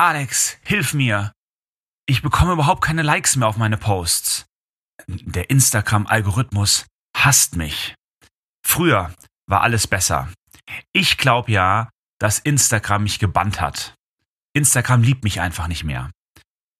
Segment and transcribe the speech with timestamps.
[0.00, 1.32] Alex, hilf mir.
[2.06, 4.46] Ich bekomme überhaupt keine Likes mehr auf meine Posts.
[5.08, 6.86] Der Instagram-Algorithmus
[7.16, 7.96] hasst mich.
[8.64, 9.12] Früher
[9.48, 10.32] war alles besser.
[10.92, 11.90] Ich glaube ja,
[12.20, 13.94] dass Instagram mich gebannt hat.
[14.54, 16.10] Instagram liebt mich einfach nicht mehr.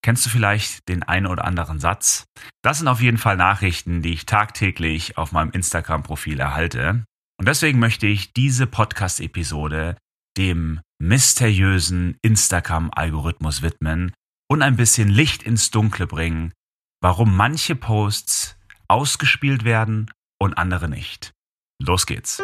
[0.04, 2.24] Kennst du vielleicht den einen oder anderen Satz?
[2.62, 7.04] Das sind auf jeden Fall Nachrichten, die ich tagtäglich auf meinem Instagram-Profil erhalte.
[7.36, 9.96] Und deswegen möchte ich diese Podcast-Episode
[10.36, 14.12] dem mysteriösen Instagram-Algorithmus widmen
[14.50, 16.52] und ein bisschen Licht ins Dunkle bringen,
[17.00, 18.56] warum manche Posts
[18.88, 21.32] ausgespielt werden und andere nicht.
[21.80, 22.42] Los geht's.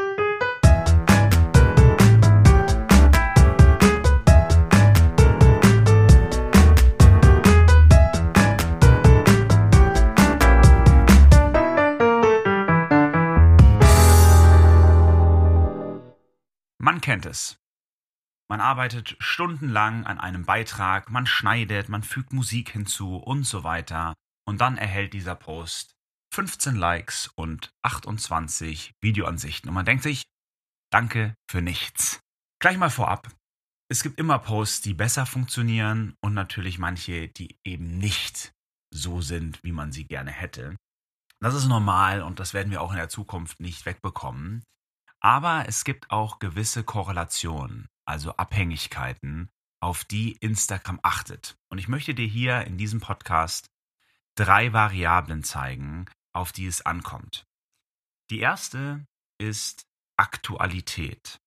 [16.79, 17.57] Man kennt es.
[18.51, 24.15] Man arbeitet stundenlang an einem Beitrag, man schneidet, man fügt Musik hinzu und so weiter.
[24.47, 25.95] Und dann erhält dieser Post
[26.35, 29.69] 15 Likes und 28 Videoansichten.
[29.69, 30.25] Und man denkt sich,
[30.91, 32.21] danke für nichts.
[32.61, 33.31] Gleich mal vorab.
[33.91, 38.53] Es gibt immer Posts, die besser funktionieren und natürlich manche, die eben nicht
[38.93, 40.77] so sind, wie man sie gerne hätte.
[41.41, 44.65] Das ist normal und das werden wir auch in der Zukunft nicht wegbekommen.
[45.21, 51.59] Aber es gibt auch gewisse Korrelationen, also Abhängigkeiten, auf die Instagram achtet.
[51.69, 53.71] Und ich möchte dir hier in diesem Podcast
[54.35, 57.47] drei Variablen zeigen, auf die es ankommt.
[58.31, 59.07] Die erste
[59.39, 61.41] ist Aktualität.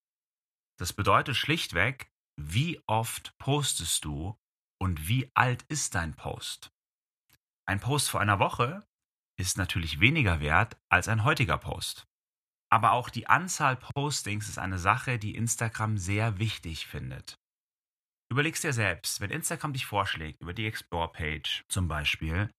[0.78, 4.38] Das bedeutet schlichtweg, wie oft postest du
[4.80, 6.70] und wie alt ist dein Post?
[7.66, 8.86] Ein Post vor einer Woche
[9.36, 12.06] ist natürlich weniger wert als ein heutiger Post.
[12.70, 17.34] Aber auch die Anzahl Postings ist eine Sache, die Instagram sehr wichtig findet.
[18.30, 22.50] Überlegst dir selbst, wenn Instagram dich vorschlägt, über die Explore-Page zum Beispiel,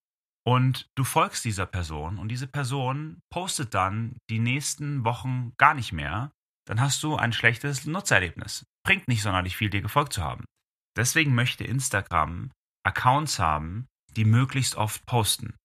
[0.49, 5.91] und du folgst dieser Person und diese Person postet dann die nächsten Wochen gar nicht
[5.91, 6.31] mehr,
[6.65, 8.63] dann hast du ein schlechtes Nutzererlebnis.
[8.83, 10.45] Bringt nicht sonderlich viel, dir gefolgt zu haben.
[10.97, 12.51] Deswegen möchte Instagram
[12.83, 15.55] Accounts haben, die möglichst oft posten.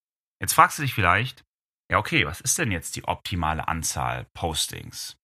[0.40, 1.44] Jetzt fragst du dich vielleicht,
[1.90, 5.16] ja, okay, was ist denn jetzt die optimale Anzahl Postings?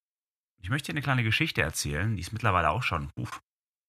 [0.63, 3.41] Ich möchte dir eine kleine Geschichte erzählen, die ist mittlerweile auch schon uf,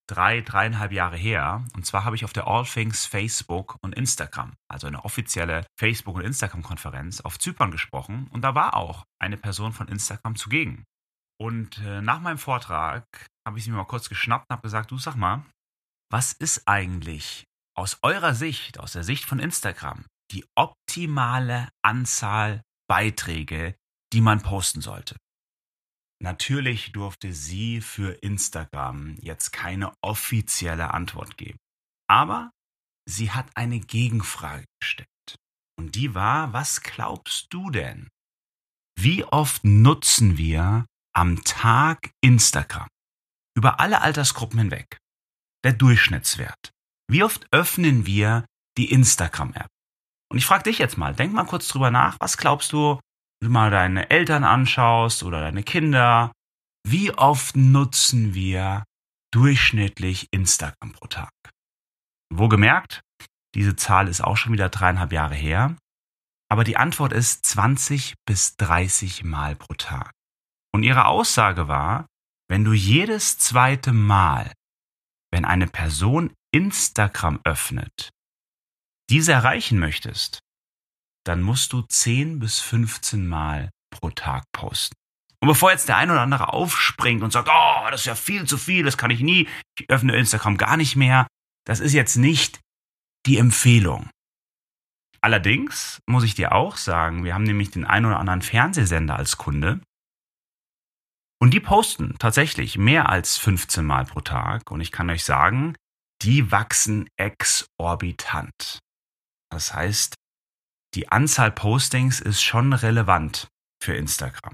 [0.07, 1.65] drei, dreieinhalb Jahre her.
[1.73, 6.15] Und zwar habe ich auf der All Things Facebook und Instagram, also eine offizielle Facebook-
[6.15, 8.27] und Instagram-Konferenz, auf Zypern gesprochen.
[8.31, 10.83] Und da war auch eine Person von Instagram zugegen.
[11.39, 13.03] Und äh, nach meinem Vortrag
[13.47, 15.43] habe ich sie mir mal kurz geschnappt und habe gesagt, du sag mal,
[16.11, 17.45] was ist eigentlich
[17.75, 23.75] aus eurer Sicht, aus der Sicht von Instagram, die optimale Anzahl Beiträge,
[24.13, 25.17] die man posten sollte.
[26.21, 31.57] Natürlich durfte sie für Instagram jetzt keine offizielle Antwort geben.
[32.07, 32.51] Aber
[33.07, 35.07] sie hat eine Gegenfrage gestellt.
[35.77, 38.09] Und die war, was glaubst du denn?
[38.99, 42.87] Wie oft nutzen wir am Tag Instagram?
[43.55, 44.99] Über alle Altersgruppen hinweg.
[45.63, 46.71] Der Durchschnittswert.
[47.09, 48.45] Wie oft öffnen wir
[48.77, 49.71] die Instagram-App?
[50.31, 53.01] Und ich frage dich jetzt mal, denk mal kurz drüber nach, was glaubst du,
[53.41, 56.31] wenn du mal deine Eltern anschaust oder deine Kinder,
[56.87, 58.85] wie oft nutzen wir
[59.33, 61.31] durchschnittlich Instagram pro Tag?
[62.33, 63.01] Wo gemerkt,
[63.55, 65.75] diese Zahl ist auch schon wieder dreieinhalb Jahre her,
[66.49, 70.11] aber die Antwort ist 20 bis 30 Mal pro Tag.
[70.73, 72.07] Und ihre Aussage war,
[72.49, 74.53] wenn du jedes zweite Mal,
[75.29, 78.11] wenn eine Person Instagram öffnet,
[79.11, 80.39] diese erreichen möchtest,
[81.25, 84.95] dann musst du 10 bis 15 Mal pro Tag posten.
[85.41, 88.45] Und bevor jetzt der ein oder andere aufspringt und sagt, oh, das ist ja viel
[88.45, 91.27] zu viel, das kann ich nie, ich öffne Instagram gar nicht mehr,
[91.65, 92.59] das ist jetzt nicht
[93.25, 94.09] die Empfehlung.
[95.19, 99.37] Allerdings muss ich dir auch sagen, wir haben nämlich den ein oder anderen Fernsehsender als
[99.37, 99.81] Kunde
[101.39, 105.75] und die posten tatsächlich mehr als 15 Mal pro Tag und ich kann euch sagen,
[106.21, 108.79] die wachsen exorbitant.
[109.51, 110.15] Das heißt,
[110.95, 113.47] die Anzahl Postings ist schon relevant
[113.81, 114.53] für Instagram.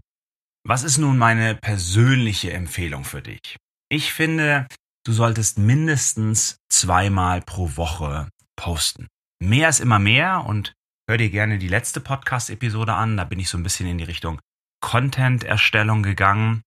[0.65, 3.57] Was ist nun meine persönliche Empfehlung für dich?
[3.89, 4.67] Ich finde,
[5.05, 9.07] du solltest mindestens zweimal pro Woche posten.
[9.39, 10.73] Mehr ist immer mehr und
[11.09, 13.15] hör dir gerne die letzte Podcast-Episode an.
[13.15, 14.41] Da bin ich so ein bisschen in die Richtung
[14.81, 16.63] Content-Erstellung gegangen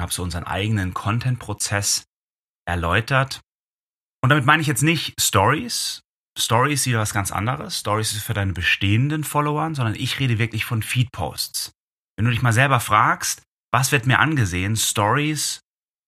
[0.00, 2.04] habe so unseren eigenen Content-Prozess
[2.66, 3.40] erläutert.
[4.22, 6.02] Und damit meine ich jetzt nicht Stories,
[6.38, 7.78] Stories ist wieder was ganz anderes.
[7.78, 11.72] Stories ist für deine bestehenden Follower, sondern ich rede wirklich von Feed-Posts.
[12.16, 13.42] Wenn du dich mal selber fragst,
[13.72, 15.60] was wird mir angesehen, Stories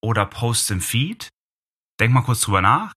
[0.02, 1.28] oder Posts im Feed,
[2.00, 2.92] denk mal kurz drüber nach.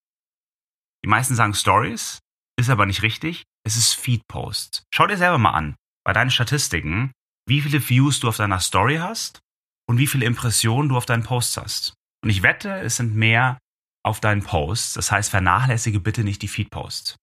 [1.03, 2.19] Die meisten sagen Stories,
[2.57, 3.43] ist aber nicht richtig.
[3.65, 4.83] Es ist Feed-Posts.
[4.93, 7.11] Schau dir selber mal an, bei deinen Statistiken,
[7.47, 9.39] wie viele Views du auf deiner Story hast
[9.87, 11.93] und wie viele Impressionen du auf deinen Posts hast.
[12.23, 13.57] Und ich wette, es sind mehr
[14.05, 14.93] auf deinen Posts.
[14.93, 17.17] Das heißt, vernachlässige bitte nicht die Feed-Posts.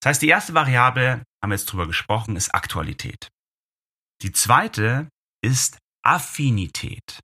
[0.00, 3.28] Das heißt, die erste Variable, haben wir jetzt drüber gesprochen, ist Aktualität.
[4.22, 5.08] Die zweite
[5.42, 7.20] ist Affinität.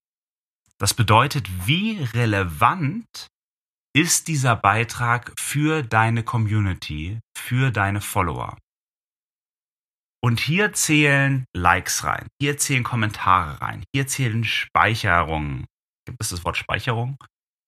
[0.78, 3.28] Das bedeutet, wie relevant
[3.96, 8.56] ist dieser Beitrag für deine Community, für deine Follower.
[10.20, 15.66] Und hier zählen Likes rein, hier zählen Kommentare rein, hier zählen Speicherungen.
[16.06, 17.18] Gibt es das Wort Speicherung?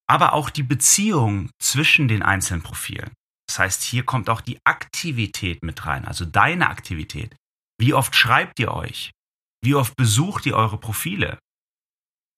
[0.08, 3.12] Aber auch die Beziehung zwischen den einzelnen Profilen.
[3.49, 7.35] Das heißt, hier kommt auch die Aktivität mit rein, also deine Aktivität.
[7.79, 9.12] Wie oft schreibt ihr euch?
[9.62, 11.38] Wie oft besucht ihr eure Profile?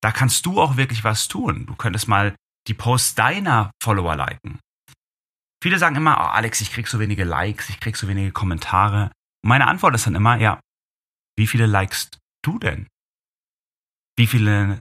[0.02, 1.66] Da kannst du auch wirklich was tun.
[1.66, 2.36] Du könntest mal
[2.66, 4.60] die Posts deiner Follower liken.
[5.62, 9.10] Viele sagen immer, oh Alex, ich krieg so wenige Likes, ich krieg so wenige Kommentare.
[9.42, 10.60] Und meine Antwort ist dann immer, ja,
[11.36, 12.86] wie viele likest du denn?
[14.16, 14.80] Wie viele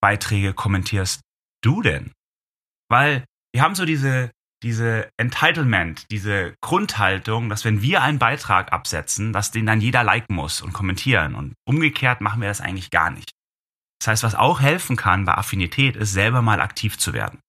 [0.00, 1.20] Beiträge kommentierst
[1.62, 2.12] du denn?
[2.88, 4.30] Weil wir haben so diese,
[4.62, 10.34] diese Entitlement, diese Grundhaltung, dass wenn wir einen Beitrag absetzen, dass den dann jeder liken
[10.34, 11.34] muss und kommentieren.
[11.34, 13.30] Und umgekehrt machen wir das eigentlich gar nicht.
[14.00, 17.40] Das heißt, was auch helfen kann bei Affinität, ist selber mal aktiv zu werden.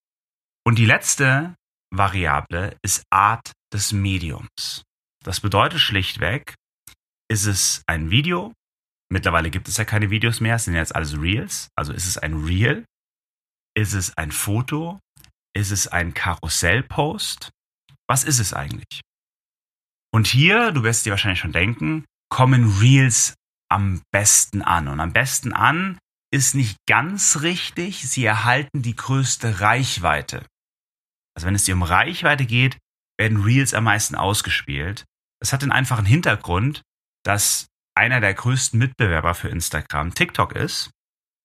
[0.66, 1.56] Und die letzte
[1.92, 4.84] Variable ist Art des Mediums.
[5.24, 6.56] Das bedeutet schlichtweg,
[7.30, 8.54] ist es ein Video?
[9.12, 11.70] Mittlerweile gibt es ja keine Videos mehr, es sind jetzt alles Reels.
[11.76, 12.86] Also ist es ein Reel?
[13.76, 15.00] Ist es ein Foto?
[15.56, 17.52] Ist es ein Karussellpost?
[18.08, 19.02] Was ist es eigentlich?
[20.12, 23.36] Und hier, du wirst dir wahrscheinlich schon denken, kommen Reels
[23.70, 24.88] am besten an.
[24.88, 26.00] Und am besten an
[26.32, 30.46] ist nicht ganz richtig, sie erhalten die größte Reichweite.
[31.36, 32.78] Also wenn es dir um Reichweite geht,
[33.20, 35.06] werden Reels am meisten ausgespielt.
[35.40, 36.82] Das hat den einfachen Hintergrund,
[37.24, 40.92] dass einer der größten Mitbewerber für Instagram TikTok ist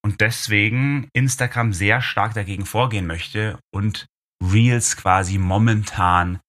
[0.05, 4.07] und deswegen Instagram sehr stark dagegen vorgehen möchte und
[4.43, 6.41] Reels quasi momentan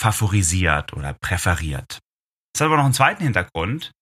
[0.00, 1.98] favorisiert oder präferiert.
[2.54, 3.92] Es hat aber noch einen zweiten Hintergrund.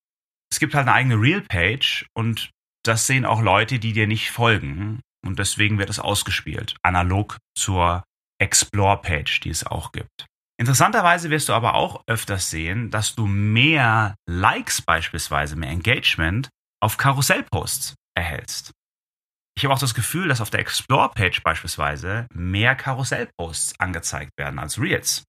[0.52, 2.50] Es gibt halt eine eigene Reel-Page und
[2.84, 5.00] das sehen auch Leute, die dir nicht folgen.
[5.26, 8.04] Und deswegen wird es ausgespielt, analog zur
[8.40, 10.26] Explore-Page, die es auch gibt.
[10.58, 16.48] Interessanterweise wirst du aber auch öfters sehen, dass du mehr Likes beispielsweise, mehr Engagement
[16.80, 18.72] auf Karussellposts erhältst.
[19.56, 24.80] Ich habe auch das Gefühl, dass auf der Explore-Page beispielsweise mehr Karussellposts angezeigt werden als
[24.80, 25.24] Reels.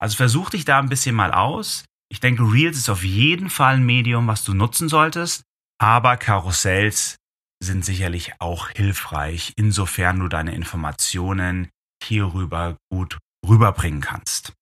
[0.00, 1.84] Also versuch dich da ein bisschen mal aus.
[2.10, 5.42] Ich denke, Reels ist auf jeden Fall ein Medium, was du nutzen solltest,
[5.78, 7.16] aber Karussells
[7.62, 11.68] sind sicherlich auch hilfreich, insofern du deine Informationen
[12.02, 14.52] hierüber gut rüberbringen kannst.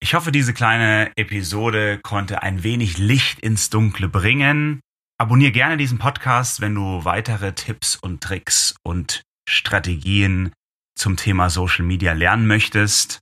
[0.00, 4.80] Ich hoffe, diese kleine Episode konnte ein wenig Licht ins Dunkle bringen.
[5.16, 10.52] Abonniere gerne diesen Podcast, wenn du weitere Tipps und Tricks und Strategien
[10.98, 13.20] zum Thema Social Media lernen möchtest.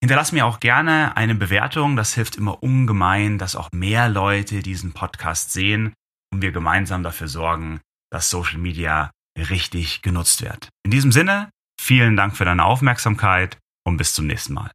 [0.00, 1.96] Hinterlass mir auch gerne eine Bewertung.
[1.96, 5.94] Das hilft immer ungemein, dass auch mehr Leute diesen Podcast sehen
[6.32, 7.80] und wir gemeinsam dafür sorgen,
[8.12, 10.68] dass Social Media richtig genutzt wird.
[10.84, 11.50] In diesem Sinne,
[11.80, 14.70] vielen Dank für deine Aufmerksamkeit und bis zum nächsten Mal.